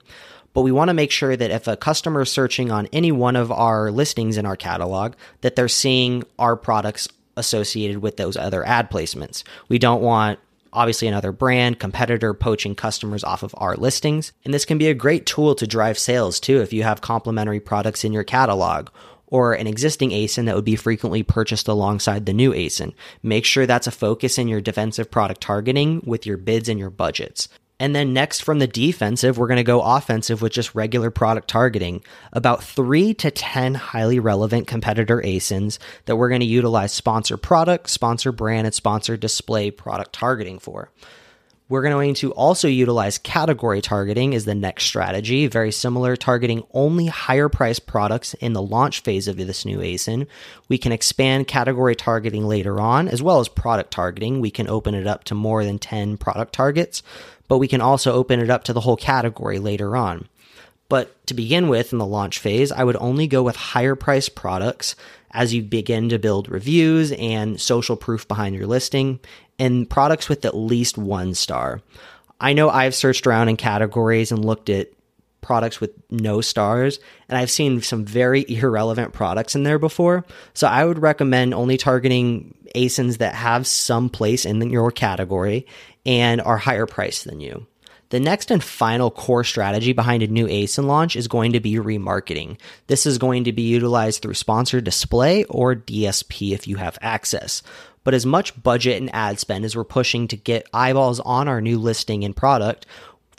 But 0.54 0.62
we 0.62 0.72
want 0.72 0.90
to 0.90 0.94
make 0.94 1.10
sure 1.10 1.36
that 1.36 1.50
if 1.50 1.68
a 1.68 1.76
customer 1.76 2.22
is 2.22 2.32
searching 2.32 2.70
on 2.70 2.88
any 2.94 3.12
one 3.12 3.36
of 3.36 3.52
our 3.52 3.90
listings 3.90 4.38
in 4.38 4.46
our 4.46 4.56
catalog, 4.56 5.14
that 5.42 5.56
they're 5.56 5.68
seeing 5.68 6.24
our 6.38 6.56
products 6.56 7.08
associated 7.38 8.04
with 8.04 8.18
those 8.18 8.38
other 8.38 8.64
ad 8.68 8.92
placements. 8.92 9.42
We 9.68 9.80
don't 9.80 10.04
want 10.04 10.38
obviously 10.74 11.08
another 11.08 11.32
brand, 11.32 11.80
competitor 11.80 12.34
poaching 12.34 12.76
customers 12.76 13.24
off 13.24 13.44
of 13.44 13.56
our 13.58 13.76
listings. 13.76 14.32
And 14.46 14.54
this 14.54 14.66
can 14.66 14.78
be 14.78 14.88
a 14.88 14.94
great 14.94 15.26
tool 15.26 15.56
to 15.56 15.68
drive 15.68 15.98
sales 15.98 16.40
too 16.40 16.62
if 16.62 16.74
you 16.74 16.84
have 16.84 17.02
complementary 17.02 17.60
products 17.60 18.04
in 18.04 18.14
your 18.14 18.24
catalog 18.24 18.90
or 19.28 19.54
an 19.54 19.66
existing 19.66 20.12
ASIN 20.12 20.46
that 20.46 20.56
would 20.56 20.66
be 20.66 20.76
frequently 20.76 21.24
purchased 21.24 21.68
alongside 21.68 22.26
the 22.26 22.34
new 22.34 22.52
ASIN. 22.52 22.94
Make 23.24 23.46
sure 23.46 23.66
that's 23.66 23.88
a 23.88 23.92
focus 23.92 24.38
in 24.38 24.48
your 24.48 24.62
defensive 24.62 25.10
product 25.10 25.42
targeting 25.42 26.02
with 26.06 26.26
your 26.26 26.38
bids 26.38 26.68
and 26.68 26.78
your 26.78 26.90
budgets. 26.90 27.48
And 27.82 27.96
then 27.96 28.14
next 28.14 28.42
from 28.42 28.60
the 28.60 28.68
defensive, 28.68 29.40
we're 29.40 29.48
going 29.48 29.58
to 29.58 29.64
go 29.64 29.82
offensive 29.82 30.40
with 30.40 30.52
just 30.52 30.76
regular 30.76 31.10
product 31.10 31.48
targeting. 31.48 32.04
About 32.32 32.64
three 32.64 33.16
to 33.16 33.32
10 33.32 33.74
highly 33.74 34.20
relevant 34.20 34.68
competitor 34.68 35.20
ASINs 35.20 35.80
that 36.06 36.16
we're 36.16 36.30
going 36.30 36.42
to 36.42 36.46
utilize 36.46 36.92
sponsor 36.92 37.38
product, 37.38 37.90
sponsor 37.90 38.32
brand, 38.32 38.68
and 38.68 38.76
sponsor 38.76 39.18
display 39.18 39.72
product 39.72 40.14
targeting 40.14 40.60
for. 40.60 40.92
We're 41.70 41.82
going 41.82 42.14
to 42.16 42.34
also 42.34 42.68
utilize 42.68 43.18
category 43.18 43.82
targeting 43.82 44.36
as 44.36 44.46
the 44.46 44.54
next 44.54 44.84
strategy, 44.84 45.48
very 45.48 45.72
similar, 45.72 46.16
targeting 46.16 46.64
only 46.74 47.08
higher 47.08 47.50
priced 47.50 47.88
products 47.88 48.36
in 48.36 48.54
the 48.54 48.62
launch 48.62 49.00
phase 49.00 49.28
of 49.28 49.38
this 49.38 49.66
new 49.66 49.80
ASIN. 49.80 50.28
We 50.68 50.78
can 50.78 50.92
expand 50.92 51.48
category 51.48 51.96
targeting 51.96 52.46
later 52.46 52.80
on, 52.80 53.08
as 53.08 53.24
well 53.24 53.40
as 53.40 53.48
product 53.48 53.90
targeting. 53.90 54.40
We 54.42 54.52
can 54.52 54.68
open 54.68 54.94
it 54.94 55.08
up 55.08 55.24
to 55.24 55.34
more 55.34 55.64
than 55.64 55.80
10 55.80 56.18
product 56.18 56.54
targets 56.54 57.02
but 57.52 57.58
we 57.58 57.68
can 57.68 57.82
also 57.82 58.14
open 58.14 58.40
it 58.40 58.50
up 58.50 58.64
to 58.64 58.72
the 58.72 58.80
whole 58.80 58.96
category 58.96 59.60
later 59.60 59.98
on. 59.98 60.26
But 60.88 61.28
to 61.28 61.34
begin 61.34 61.68
with, 61.68 61.92
in 61.92 62.00
the 62.00 62.06
launch 62.06 62.40
phase, 62.40 62.72
I 62.72 62.86
would 62.86 62.96
only 62.96 63.28
go 63.28 63.44
with 63.44 63.58
higher 63.58 63.94
priced 63.94 64.36
products 64.36 64.96
as 65.32 65.54
you 65.54 65.62
begin 65.62 66.08
to 66.08 66.18
build 66.18 66.48
reviews 66.48 67.12
and 67.12 67.60
social 67.60 67.98
proof 67.98 68.26
behind 68.26 68.56
your 68.56 68.68
listing, 68.68 69.20
and 69.60 69.90
products 69.90 70.30
with 70.30 70.46
at 70.46 70.56
least 70.56 70.98
one 70.98 71.34
star. 71.34 71.82
I 72.40 72.54
know 72.54 72.70
I've 72.70 72.96
searched 72.96 73.28
around 73.28 73.50
in 73.50 73.58
categories 73.58 74.32
and 74.32 74.46
looked 74.46 74.70
at 74.70 74.88
products 75.42 75.82
with 75.82 75.92
no 76.10 76.42
stars, 76.42 77.00
and 77.28 77.38
I've 77.38 77.52
seen 77.52 77.82
some 77.82 78.06
very 78.06 78.46
irrelevant 78.50 79.14
products 79.14 79.56
in 79.56 79.64
there 79.64 79.80
before. 79.80 80.26
So 80.54 80.68
I 80.68 80.86
would 80.86 81.00
recommend 81.00 81.54
only 81.54 81.78
targeting 81.78 82.56
ASINs 82.76 83.18
that 83.18 83.36
have 83.36 83.68
some 83.68 84.10
place 84.10 84.46
in 84.46 84.62
your 84.70 84.92
category 84.92 85.66
and 86.06 86.42
are 86.42 86.58
higher 86.58 86.86
priced 86.86 87.26
than 87.26 87.40
you. 87.40 87.68
The 88.12 88.20
next 88.20 88.52
and 88.52 88.62
final 88.62 89.10
core 89.10 89.46
strategy 89.46 89.94
behind 89.94 90.22
a 90.22 90.28
new 90.28 90.46
ASIN 90.46 90.86
launch 90.86 91.16
is 91.16 91.30
going 91.30 91.54
to 91.54 91.62
be 91.62 91.76
remarketing. 91.76 92.60
This 92.88 93.06
is 93.06 93.18
going 93.18 93.46
to 93.46 93.54
be 93.54 93.62
utilized 93.62 94.22
through 94.22 94.34
sponsored 94.34 94.84
display 94.84 95.46
or 95.46 95.76
DSP 95.76 96.52
if 96.52 96.68
you 96.68 96.76
have 96.76 96.98
access. 97.02 97.64
But 98.04 98.14
as 98.14 98.26
much 98.26 98.62
budget 98.62 99.00
and 99.00 99.14
ad 99.16 99.40
spend 99.40 99.64
as 99.64 99.78
we're 99.78 99.86
pushing 99.86 100.28
to 100.28 100.36
get 100.36 100.68
eyeballs 100.74 101.22
on 101.22 101.48
our 101.48 101.62
new 101.62 101.80
listing 101.80 102.26
and 102.26 102.36
product, 102.36 102.86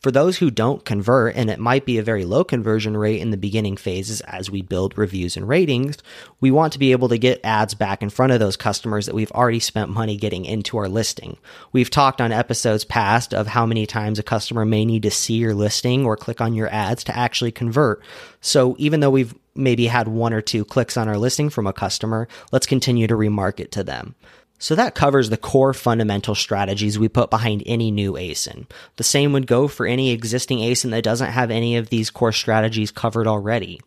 for 0.02 0.10
those 0.10 0.38
who 0.38 0.50
don't 0.50 0.84
convert, 0.84 1.36
and 1.36 1.48
it 1.48 1.60
might 1.60 1.84
be 1.84 1.98
a 1.98 2.02
very 2.02 2.24
low 2.24 2.42
conversion 2.42 2.96
rate 2.96 3.20
in 3.20 3.30
the 3.30 3.36
beginning 3.36 3.76
phases 3.76 4.20
as 4.22 4.50
we 4.50 4.60
build 4.60 4.98
reviews 4.98 5.36
and 5.36 5.48
ratings, 5.48 5.98
we 6.40 6.50
want 6.50 6.72
to 6.72 6.78
be 6.80 6.90
able 6.90 7.08
to 7.08 7.18
get 7.18 7.40
ads 7.44 7.74
back 7.74 8.02
in 8.02 8.10
front 8.10 8.32
of 8.32 8.40
those 8.40 8.56
customers 8.56 9.06
that 9.06 9.14
we've 9.14 9.30
already 9.30 9.60
spent 9.60 9.90
money 9.90 10.16
getting 10.16 10.44
into 10.44 10.76
our 10.76 10.88
listing. 10.88 11.36
We've 11.70 11.90
talked 11.90 12.20
on 12.20 12.32
episodes 12.32 12.84
past 12.84 13.32
of 13.32 13.46
how 13.46 13.64
many 13.64 13.86
times 13.86 14.18
a 14.18 14.24
customer 14.24 14.64
may 14.64 14.84
need 14.84 15.04
to 15.04 15.10
see 15.10 15.34
your 15.34 15.54
listing 15.54 16.04
or 16.04 16.16
click 16.16 16.40
on 16.40 16.54
your 16.54 16.68
ads 16.72 17.04
to 17.04 17.16
actually 17.16 17.52
convert. 17.52 18.02
So 18.40 18.74
even 18.78 19.00
though 19.00 19.10
we've 19.10 19.34
maybe 19.54 19.86
had 19.86 20.08
one 20.08 20.32
or 20.32 20.40
two 20.40 20.64
clicks 20.64 20.96
on 20.96 21.08
our 21.08 21.18
listing 21.18 21.48
from 21.48 21.66
a 21.66 21.72
customer, 21.72 22.26
let's 22.50 22.66
continue 22.66 23.06
to 23.06 23.14
remarket 23.14 23.70
to 23.72 23.84
them. 23.84 24.16
So 24.62 24.76
that 24.76 24.94
covers 24.94 25.28
the 25.28 25.36
core 25.36 25.74
fundamental 25.74 26.36
strategies 26.36 26.96
we 26.96 27.08
put 27.08 27.30
behind 27.30 27.64
any 27.66 27.90
new 27.90 28.12
ASIN. 28.12 28.70
The 28.94 29.02
same 29.02 29.32
would 29.32 29.48
go 29.48 29.66
for 29.66 29.86
any 29.86 30.12
existing 30.12 30.58
ASIN 30.58 30.92
that 30.92 31.02
doesn't 31.02 31.32
have 31.32 31.50
any 31.50 31.76
of 31.76 31.88
these 31.88 32.10
core 32.10 32.30
strategies 32.30 32.92
covered 32.92 33.26
already. 33.26 33.80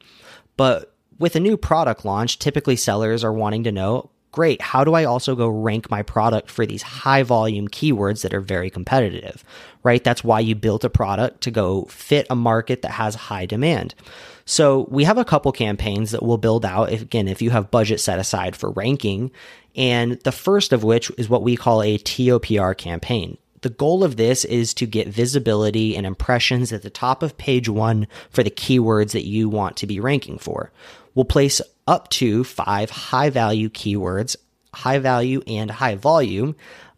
But 0.58 0.94
with 1.18 1.38
a 1.38 1.40
new 1.40 1.56
product 1.56 2.04
launch, 2.04 2.40
typically 2.40 2.76
sellers 2.76 3.24
are 3.24 3.32
wanting 3.32 3.64
to 3.64 3.72
know, 3.72 4.10
great, 4.36 4.62
how 4.62 4.84
do 4.84 4.94
I 4.94 5.06
also 5.06 5.34
go 5.34 5.48
rank 5.48 5.90
my 5.90 6.04
product 6.04 6.52
for 6.52 6.66
these 6.66 6.82
high 6.82 7.24
volume 7.24 7.70
keywords 7.70 8.22
that 8.22 8.34
are 8.34 8.42
very 8.42 8.70
competitive, 8.70 9.46
right? 9.82 10.04
That's 10.04 10.26
why 10.26 10.42
you 10.42 10.56
built 10.56 10.84
a 10.84 10.90
product 10.90 11.40
to 11.42 11.52
go 11.52 11.86
fit 11.86 12.28
a 12.30 12.36
market 12.36 12.82
that 12.82 12.92
has 12.92 13.16
high 13.16 13.46
demand. 13.46 13.96
So 14.44 14.88
we 14.92 15.06
have 15.06 15.18
a 15.18 15.24
couple 15.24 15.54
campaigns 15.54 16.12
that 16.12 16.22
we'll 16.22 16.38
build 16.38 16.66
out. 16.66 16.92
If, 16.92 17.02
again, 17.02 17.30
if 17.30 17.42
you 17.42 17.50
have 17.52 17.72
budget 17.72 18.02
set 18.02 18.20
aside 18.20 18.58
for 18.58 18.72
ranking, 18.72 19.32
and 19.74 20.20
the 20.24 20.34
first 20.34 20.74
of 20.74 20.84
which 20.84 21.10
is 21.18 21.30
what 21.30 21.42
we 21.42 21.56
call 21.56 21.82
a 21.82 21.98
TOPR 21.98 22.78
campaign. 22.78 23.38
The 23.62 23.70
goal 23.70 24.04
of 24.04 24.18
this 24.18 24.44
is 24.44 24.74
to 24.76 24.86
get 24.86 25.08
visibility 25.08 25.96
and 25.96 26.06
impressions 26.06 26.74
at 26.74 26.82
the 26.84 26.90
top 26.90 27.24
of 27.24 27.38
page 27.38 27.70
one 27.70 28.06
for 28.30 28.44
the 28.44 28.52
keywords 28.52 29.14
that 29.14 29.26
you 29.26 29.48
want 29.48 29.78
to 29.78 29.88
be 29.88 30.02
ranking 30.02 30.38
for. 30.38 30.74
We'll 31.16 31.24
place 31.26 31.62
up 31.88 32.10
to 32.10 32.44
five 32.44 32.90
high 32.90 33.30
value 33.30 33.70
keywords, 33.70 34.36
high 34.74 35.00
value 35.00 35.42
and 35.48 35.70
high 35.70 35.96
volume, 35.96 36.56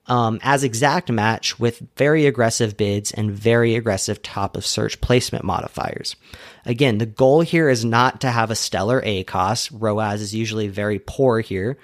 um, 0.08 0.40
as 0.42 0.64
exact 0.64 1.12
match 1.12 1.60
with 1.60 1.84
very 1.98 2.26
aggressive 2.26 2.78
bids 2.78 3.12
and 3.12 3.32
very 3.32 3.76
aggressive 3.76 4.22
top 4.22 4.56
of 4.56 4.66
search 4.66 5.02
placement 5.02 5.44
modifiers. 5.44 6.16
Again, 6.66 6.98
the 6.98 7.06
goal 7.06 7.42
here 7.42 7.70
is 7.70 7.84
not 7.84 8.22
to 8.22 8.32
have 8.32 8.50
a 8.50 8.56
stellar 8.56 9.02
ACOS. 9.02 9.70
ROAS 9.74 10.22
is 10.22 10.34
usually 10.34 10.68
very 10.68 11.00
poor 11.00 11.42
here, 11.42 11.78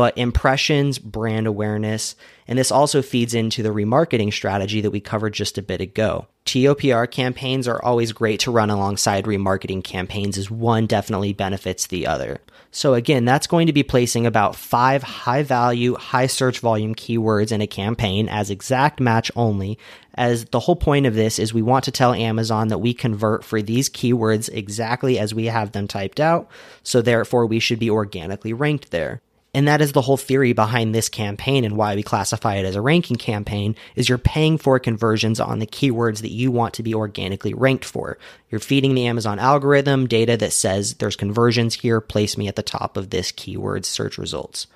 but 0.00 0.16
impressions, 0.16 0.98
brand 0.98 1.46
awareness, 1.46 2.16
and 2.48 2.58
this 2.58 2.72
also 2.72 3.02
feeds 3.02 3.34
into 3.34 3.62
the 3.62 3.68
remarketing 3.68 4.32
strategy 4.32 4.80
that 4.80 4.92
we 4.92 4.98
covered 4.98 5.34
just 5.34 5.58
a 5.58 5.62
bit 5.62 5.82
ago. 5.82 6.26
TOPR 6.46 7.10
campaigns 7.10 7.68
are 7.68 7.84
always 7.84 8.12
great 8.12 8.40
to 8.40 8.50
run 8.50 8.70
alongside 8.70 9.26
remarketing 9.26 9.84
campaigns 9.84 10.38
as 10.38 10.50
one 10.50 10.86
definitely 10.86 11.34
benefits 11.34 11.86
the 11.86 12.06
other. 12.06 12.40
So 12.70 12.94
again, 12.94 13.26
that's 13.26 13.46
going 13.46 13.66
to 13.66 13.74
be 13.74 13.82
placing 13.82 14.24
about 14.24 14.56
five 14.56 15.02
high 15.02 15.42
value, 15.42 15.96
high 15.96 16.28
search 16.28 16.60
volume 16.60 16.94
keywords 16.94 17.52
in 17.52 17.60
a 17.60 17.66
campaign 17.66 18.26
as 18.26 18.48
exact 18.48 19.00
match 19.00 19.30
only. 19.36 19.78
As 20.14 20.46
the 20.46 20.60
whole 20.60 20.76
point 20.76 21.04
of 21.04 21.14
this 21.14 21.38
is 21.38 21.52
we 21.52 21.60
want 21.60 21.84
to 21.84 21.92
tell 21.92 22.14
Amazon 22.14 22.68
that 22.68 22.78
we 22.78 22.94
convert 22.94 23.44
for 23.44 23.60
these 23.60 23.90
keywords 23.90 24.48
exactly 24.50 25.18
as 25.18 25.34
we 25.34 25.44
have 25.44 25.72
them 25.72 25.86
typed 25.86 26.20
out. 26.20 26.48
So 26.82 27.02
therefore 27.02 27.44
we 27.44 27.60
should 27.60 27.78
be 27.78 27.90
organically 27.90 28.54
ranked 28.54 28.92
there. 28.92 29.20
And 29.52 29.66
that 29.66 29.80
is 29.80 29.92
the 29.92 30.02
whole 30.02 30.16
theory 30.16 30.52
behind 30.52 30.94
this 30.94 31.08
campaign 31.08 31.64
and 31.64 31.76
why 31.76 31.96
we 31.96 32.04
classify 32.04 32.56
it 32.56 32.64
as 32.64 32.76
a 32.76 32.80
ranking 32.80 33.16
campaign 33.16 33.74
is 33.96 34.08
you're 34.08 34.18
paying 34.18 34.58
for 34.58 34.78
conversions 34.78 35.40
on 35.40 35.58
the 35.58 35.66
keywords 35.66 36.20
that 36.20 36.30
you 36.30 36.52
want 36.52 36.74
to 36.74 36.84
be 36.84 36.94
organically 36.94 37.52
ranked 37.52 37.84
for. 37.84 38.16
You're 38.48 38.60
feeding 38.60 38.94
the 38.94 39.06
Amazon 39.06 39.40
algorithm 39.40 40.06
data 40.06 40.36
that 40.36 40.52
says 40.52 40.94
there's 40.94 41.16
conversions 41.16 41.74
here, 41.74 42.00
place 42.00 42.38
me 42.38 42.46
at 42.46 42.54
the 42.54 42.62
top 42.62 42.96
of 42.96 43.10
this 43.10 43.32
keyword 43.32 43.84
search 43.84 44.18
results. 44.18 44.68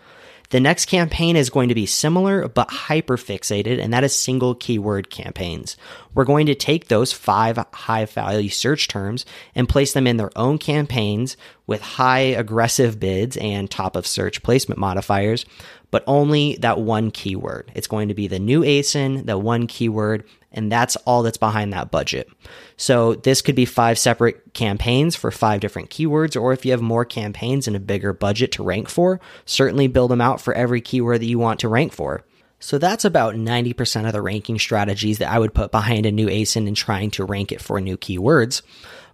The 0.51 0.61
next 0.61 0.87
campaign 0.87 1.37
is 1.37 1.51
going 1.51 1.69
to 1.69 1.75
be 1.75 1.87
similar 1.87 2.47
but 2.49 2.71
hyper 2.71 3.17
fixated, 3.17 3.83
and 3.83 3.93
that 3.93 4.05
is 4.05 4.17
single 4.17 4.55
keyword 4.55 5.11
campaigns. 5.11 5.77
We're 6.15 6.25
going 6.25 6.47
to 6.47 6.55
take 6.55 6.89
those 6.89 7.13
five 7.13 7.59
high 7.73 8.05
value 8.05 8.51
search 8.51 8.89
terms 8.89 9.25
and 9.55 9.69
place 9.69 9.93
them 9.93 10.07
in 10.07 10.17
their 10.17 10.31
own 10.37 10.59
campaigns 10.59 11.37
with 11.67 11.81
high 11.81 12.21
aggressive 12.21 13.01
bids 13.01 13.37
and 13.39 13.71
top 13.71 13.97
of 13.97 14.07
search 14.07 14.43
placement 14.43 14.79
modifiers, 14.79 15.45
but 15.91 16.05
only 16.07 16.57
that 16.57 16.81
one 16.81 17.11
keyword. 17.11 17.73
It's 17.75 17.87
going 17.87 18.09
to 18.09 18.15
be 18.15 18.29
the 18.29 18.39
new 18.39 18.61
ASIN, 18.61 19.27
the 19.27 19.39
one 19.39 19.67
keyword, 19.67 20.25
and 20.55 20.73
that's 20.73 20.97
all 20.97 21.23
that's 21.23 21.37
behind 21.37 21.73
that 21.73 21.91
budget. 21.91 22.31
So 22.77 23.15
this 23.15 23.43
could 23.43 23.55
be 23.55 23.67
five 23.67 23.99
separate 23.99 24.55
campaigns 24.55 25.15
for 25.15 25.31
five 25.31 25.61
different 25.61 25.91
keywords, 25.91 26.41
or 26.41 26.53
if 26.53 26.65
you 26.65 26.71
have 26.71 26.81
more 26.81 27.05
campaigns 27.05 27.67
and 27.67 27.77
a 27.77 27.81
bigger 27.81 28.13
budget 28.13 28.53
to 28.53 28.63
rank 28.63 28.89
for, 28.89 29.21
certainly 29.45 29.89
build 29.89 30.11
them 30.11 30.21
out 30.21 30.41
for 30.41 30.55
every 30.55 30.81
keyword 30.81 31.21
that 31.21 31.27
you 31.27 31.39
want 31.39 31.61
to 31.61 31.69
rank 31.69 31.93
for. 31.93 32.25
So 32.61 32.79
that's 32.79 33.05
about 33.05 33.35
90% 33.35 34.07
of 34.07 34.13
the 34.13 34.23
ranking 34.23 34.59
strategies 34.59 35.19
that 35.19 35.31
I 35.31 35.39
would 35.39 35.53
put 35.53 35.71
behind 35.71 36.07
a 36.07 36.13
new 36.13 36.29
ASIN 36.29 36.67
and 36.67 36.77
trying 36.77 37.11
to 37.11 37.25
rank 37.25 37.53
it 37.53 37.61
for 37.61 37.79
new 37.79 37.99
keywords. 37.99 38.63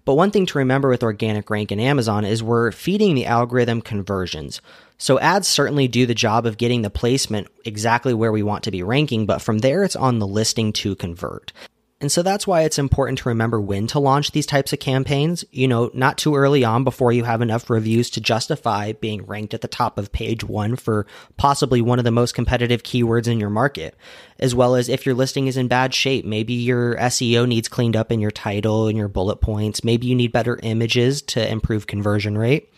But 0.04 0.14
one 0.14 0.30
thing 0.30 0.46
to 0.46 0.58
remember 0.58 0.88
with 0.88 1.02
organic 1.02 1.50
rank 1.50 1.72
in 1.72 1.80
Amazon 1.80 2.24
is 2.24 2.42
we're 2.42 2.70
feeding 2.70 3.14
the 3.14 3.26
algorithm 3.26 3.82
conversions. 3.82 4.60
So 5.00 5.18
ads 5.18 5.48
certainly 5.48 5.88
do 5.88 6.04
the 6.04 6.14
job 6.14 6.44
of 6.44 6.58
getting 6.58 6.82
the 6.82 6.90
placement 6.90 7.48
exactly 7.64 8.12
where 8.12 8.30
we 8.30 8.42
want 8.42 8.64
to 8.64 8.70
be 8.70 8.82
ranking, 8.82 9.24
but 9.24 9.40
from 9.40 9.60
there 9.60 9.82
it's 9.82 9.96
on 9.96 10.18
the 10.18 10.26
listing 10.26 10.74
to 10.74 10.94
convert. 10.94 11.54
And 12.02 12.12
so 12.12 12.22
that's 12.22 12.46
why 12.46 12.62
it's 12.62 12.78
important 12.78 13.18
to 13.20 13.30
remember 13.30 13.58
when 13.58 13.86
to 13.88 13.98
launch 13.98 14.32
these 14.32 14.44
types 14.44 14.74
of 14.74 14.78
campaigns. 14.78 15.42
You 15.52 15.68
know, 15.68 15.90
not 15.94 16.18
too 16.18 16.36
early 16.36 16.64
on 16.64 16.84
before 16.84 17.12
you 17.12 17.24
have 17.24 17.40
enough 17.40 17.70
reviews 17.70 18.10
to 18.10 18.20
justify 18.20 18.92
being 18.92 19.24
ranked 19.24 19.54
at 19.54 19.62
the 19.62 19.68
top 19.68 19.96
of 19.96 20.12
page 20.12 20.44
one 20.44 20.76
for 20.76 21.06
possibly 21.38 21.80
one 21.80 21.98
of 21.98 22.04
the 22.04 22.10
most 22.10 22.34
competitive 22.34 22.82
keywords 22.82 23.26
in 23.26 23.40
your 23.40 23.50
market. 23.50 23.96
As 24.38 24.54
well 24.54 24.74
as 24.74 24.90
if 24.90 25.06
your 25.06 25.14
listing 25.14 25.46
is 25.46 25.56
in 25.56 25.66
bad 25.68 25.94
shape, 25.94 26.26
maybe 26.26 26.52
your 26.52 26.96
SEO 26.96 27.48
needs 27.48 27.68
cleaned 27.68 27.96
up 27.96 28.12
in 28.12 28.20
your 28.20 28.30
title 28.30 28.86
and 28.86 28.98
your 28.98 29.08
bullet 29.08 29.40
points. 29.40 29.82
Maybe 29.82 30.06
you 30.06 30.14
need 30.14 30.32
better 30.32 30.60
images 30.62 31.22
to 31.22 31.50
improve 31.50 31.86
conversion 31.86 32.36
rate. 32.36 32.70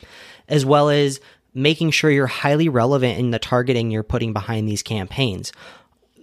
As 0.48 0.64
well 0.64 0.88
as 0.88 1.20
making 1.54 1.90
sure 1.90 2.10
you're 2.10 2.26
highly 2.26 2.68
relevant 2.68 3.18
in 3.18 3.30
the 3.30 3.38
targeting 3.38 3.90
you're 3.90 4.02
putting 4.02 4.32
behind 4.32 4.68
these 4.68 4.82
campaigns. 4.82 5.52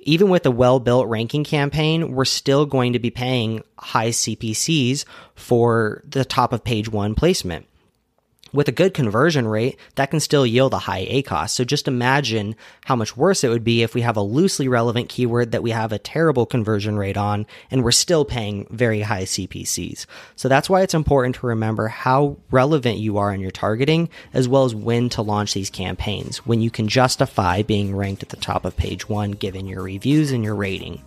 Even 0.02 0.30
with 0.30 0.46
a 0.46 0.52
well 0.52 0.80
built 0.80 1.08
ranking 1.08 1.44
campaign, 1.44 2.12
we're 2.14 2.26
still 2.26 2.66
going 2.66 2.94
to 2.94 3.00
be 3.00 3.12
paying 3.12 3.64
high 3.78 4.10
CPCs 4.10 5.06
for 5.36 6.02
the 6.08 6.26
top 6.26 6.54
of 6.54 6.64
page 6.64 6.90
one 6.90 7.16
placement 7.16 7.69
with 8.51 8.68
a 8.68 8.74
good 8.74 8.94
conversion 8.94 9.48
rate, 9.48 9.77
that 9.96 10.12
can 10.12 10.20
still 10.20 10.46
yield 10.46 10.74
a 10.74 10.79
high 10.79 11.06
ACOS. 11.06 11.50
So 11.51 11.63
just 11.63 11.88
imagine 11.88 12.56
how 12.86 12.96
much 12.96 13.15
worse 13.15 13.44
it 13.44 13.50
would 13.50 13.63
be 13.63 13.84
if 13.84 13.94
we 13.94 14.01
have 14.01 14.18
a 14.18 14.22
loosely 14.22 14.68
relevant 14.68 15.10
keyword 15.10 15.51
that 15.51 15.63
we 15.63 15.72
have 15.72 15.91
a 15.91 16.00
terrible 16.00 16.46
conversion 16.46 16.98
rate 16.98 17.18
on 17.18 17.46
and 17.70 17.84
we're 17.84 17.91
still 17.91 18.25
paying 18.25 18.68
very 18.70 19.01
high 19.01 19.24
CPCs. 19.24 20.06
So 20.36 20.50
that's 20.50 20.70
why 20.70 20.82
it's 20.82 20.94
important 20.94 21.36
to 21.36 21.48
remember 21.48 21.88
how 21.88 22.38
relevant 22.51 22.98
you 22.98 23.18
are 23.18 23.34
in 23.34 23.41
your 23.41 23.51
targeting 23.51 24.10
as 24.34 24.48
well 24.48 24.65
as 24.65 24.75
when 24.75 25.10
to 25.10 25.22
launch 25.22 25.53
these 25.53 25.70
campaigns 25.70 26.46
when 26.46 26.62
you 26.62 26.72
can 26.72 26.88
justify 26.88 27.62
being 27.62 27.96
ranked 27.96 28.24
at 28.24 28.29
the 28.29 28.38
top 28.38 28.65
of 28.65 28.77
page 28.77 29.08
one 29.08 29.32
given 29.32 29.68
your 29.68 29.84
reviews 29.84 30.32
and 30.32 30.44
your 30.44 30.56
rating. 30.56 31.01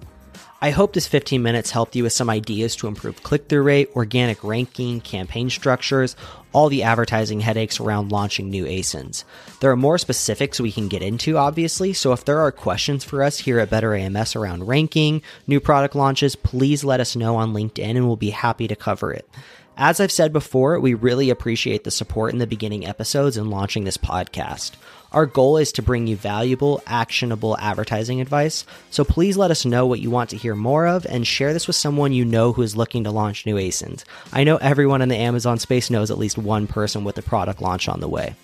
I 0.63 0.71
hope 0.71 0.93
this 0.93 1.09
15 1.09 1.43
minutes 1.43 1.73
helped 1.73 1.97
you 1.97 2.05
with 2.05 2.13
some 2.13 2.31
ideas 2.31 2.77
to 2.77 2.87
improve 2.87 3.25
click 3.25 3.49
through 3.49 3.65
rate, 3.65 3.91
organic 3.97 4.45
ranking, 4.45 5.01
campaign 5.01 5.51
structures, 5.51 6.15
all 6.53 6.69
the 6.69 6.85
advertising 6.85 7.41
headaches 7.41 7.81
around 7.81 8.13
launching 8.13 8.49
new 8.49 8.65
ASINs. 8.65 9.25
There 9.59 9.73
are 9.73 9.77
more 9.77 9.99
specifics 9.99 10.61
we 10.61 10.71
can 10.71 10.87
get 10.87 11.03
into, 11.03 11.37
obviously, 11.37 11.93
so 11.93 12.13
if 12.13 12.25
there 12.25 12.39
are 12.39 12.53
questions 12.53 13.03
for 13.03 13.25
us 13.25 13.41
here 13.41 13.59
at 13.59 13.71
Better 13.71 13.97
AMS 13.97 14.37
around 14.37 14.69
ranking, 14.69 15.21
new 15.49 15.59
product 15.59 15.97
launches, 15.97 16.37
please 16.37 16.85
let 16.85 17.01
us 17.01 17.17
know 17.17 17.35
on 17.35 17.53
LinkedIn 17.53 17.97
and 17.97 18.07
we'll 18.07 18.15
be 18.15 18.31
happy 18.31 18.69
to 18.69 18.77
cover 18.77 19.13
it. 19.13 19.29
As 19.77 19.99
I've 19.99 20.13
said 20.13 20.33
before, 20.33 20.79
we 20.79 20.95
really 20.95 21.29
appreciate 21.29 21.83
the 21.83 21.91
support 21.91 22.33
in 22.33 22.39
the 22.39 22.47
beginning 22.47 22.87
episodes 22.87 23.37
and 23.37 23.51
launching 23.51 23.83
this 23.83 23.97
podcast. 23.97 24.73
Our 25.13 25.27
goal 25.27 25.59
is 25.59 25.73
to 25.73 25.83
bring 25.83 26.07
you 26.07 26.17
valuable, 26.17 26.83
actionable 26.87 27.59
advertising 27.59 28.23
advice, 28.23 28.65
so 28.91 29.05
please 29.05 29.37
let 29.37 29.51
us 29.51 29.67
know 29.67 29.87
what 29.87 30.01
you 30.01 30.11
want 30.11 30.31
to 30.31 30.39
hear 30.39 30.55
more 30.55 30.87
of 30.87 31.05
and 31.05 31.27
share 31.27 31.53
this 31.53 31.67
with 31.67 31.77
someone 31.77 32.15
you 32.15 32.25
know 32.25 32.55
who 32.55 32.63
is 32.63 32.77
looking 32.77 33.05
to 33.05 33.11
launch 33.11 33.45
new 33.45 33.57
ASINs. 33.57 34.05
I 34.33 34.45
know 34.45 34.57
everyone 34.57 35.03
in 35.03 35.11
the 35.11 35.17
Amazon 35.17 35.59
space 35.59 35.91
knows 35.91 36.11
at 36.11 36.17
least 36.17 36.39
one 36.39 36.67
person 36.67 37.05
with 37.05 37.19
a 37.19 37.23
product 37.23 37.61
launch 37.61 37.89
on 37.89 38.01
the 38.01 38.09
way. 38.09 38.35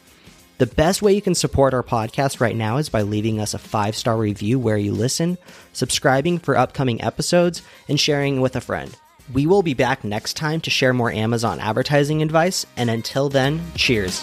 The 0.58 0.66
best 0.66 1.00
way 1.00 1.14
you 1.14 1.22
can 1.22 1.34
support 1.34 1.72
our 1.72 1.82
podcast 1.82 2.38
right 2.38 2.56
now 2.56 2.76
is 2.76 2.90
by 2.90 3.00
leaving 3.00 3.40
us 3.40 3.54
a 3.54 3.58
five 3.58 3.96
star 3.96 4.18
review 4.18 4.58
where 4.58 4.76
you 4.76 4.92
listen, 4.92 5.38
subscribing 5.72 6.38
for 6.38 6.58
upcoming 6.58 7.00
episodes, 7.00 7.62
and 7.88 7.98
sharing 7.98 8.42
with 8.42 8.56
a 8.56 8.60
friend. 8.60 8.94
We 9.32 9.46
will 9.46 9.62
be 9.62 9.74
back 9.74 10.04
next 10.04 10.34
time 10.34 10.60
to 10.62 10.70
share 10.70 10.92
more 10.92 11.12
Amazon 11.12 11.60
advertising 11.60 12.20
advice, 12.20 12.66
and 12.76 12.90
until 12.90 13.30
then, 13.30 13.62
cheers. 13.74 14.22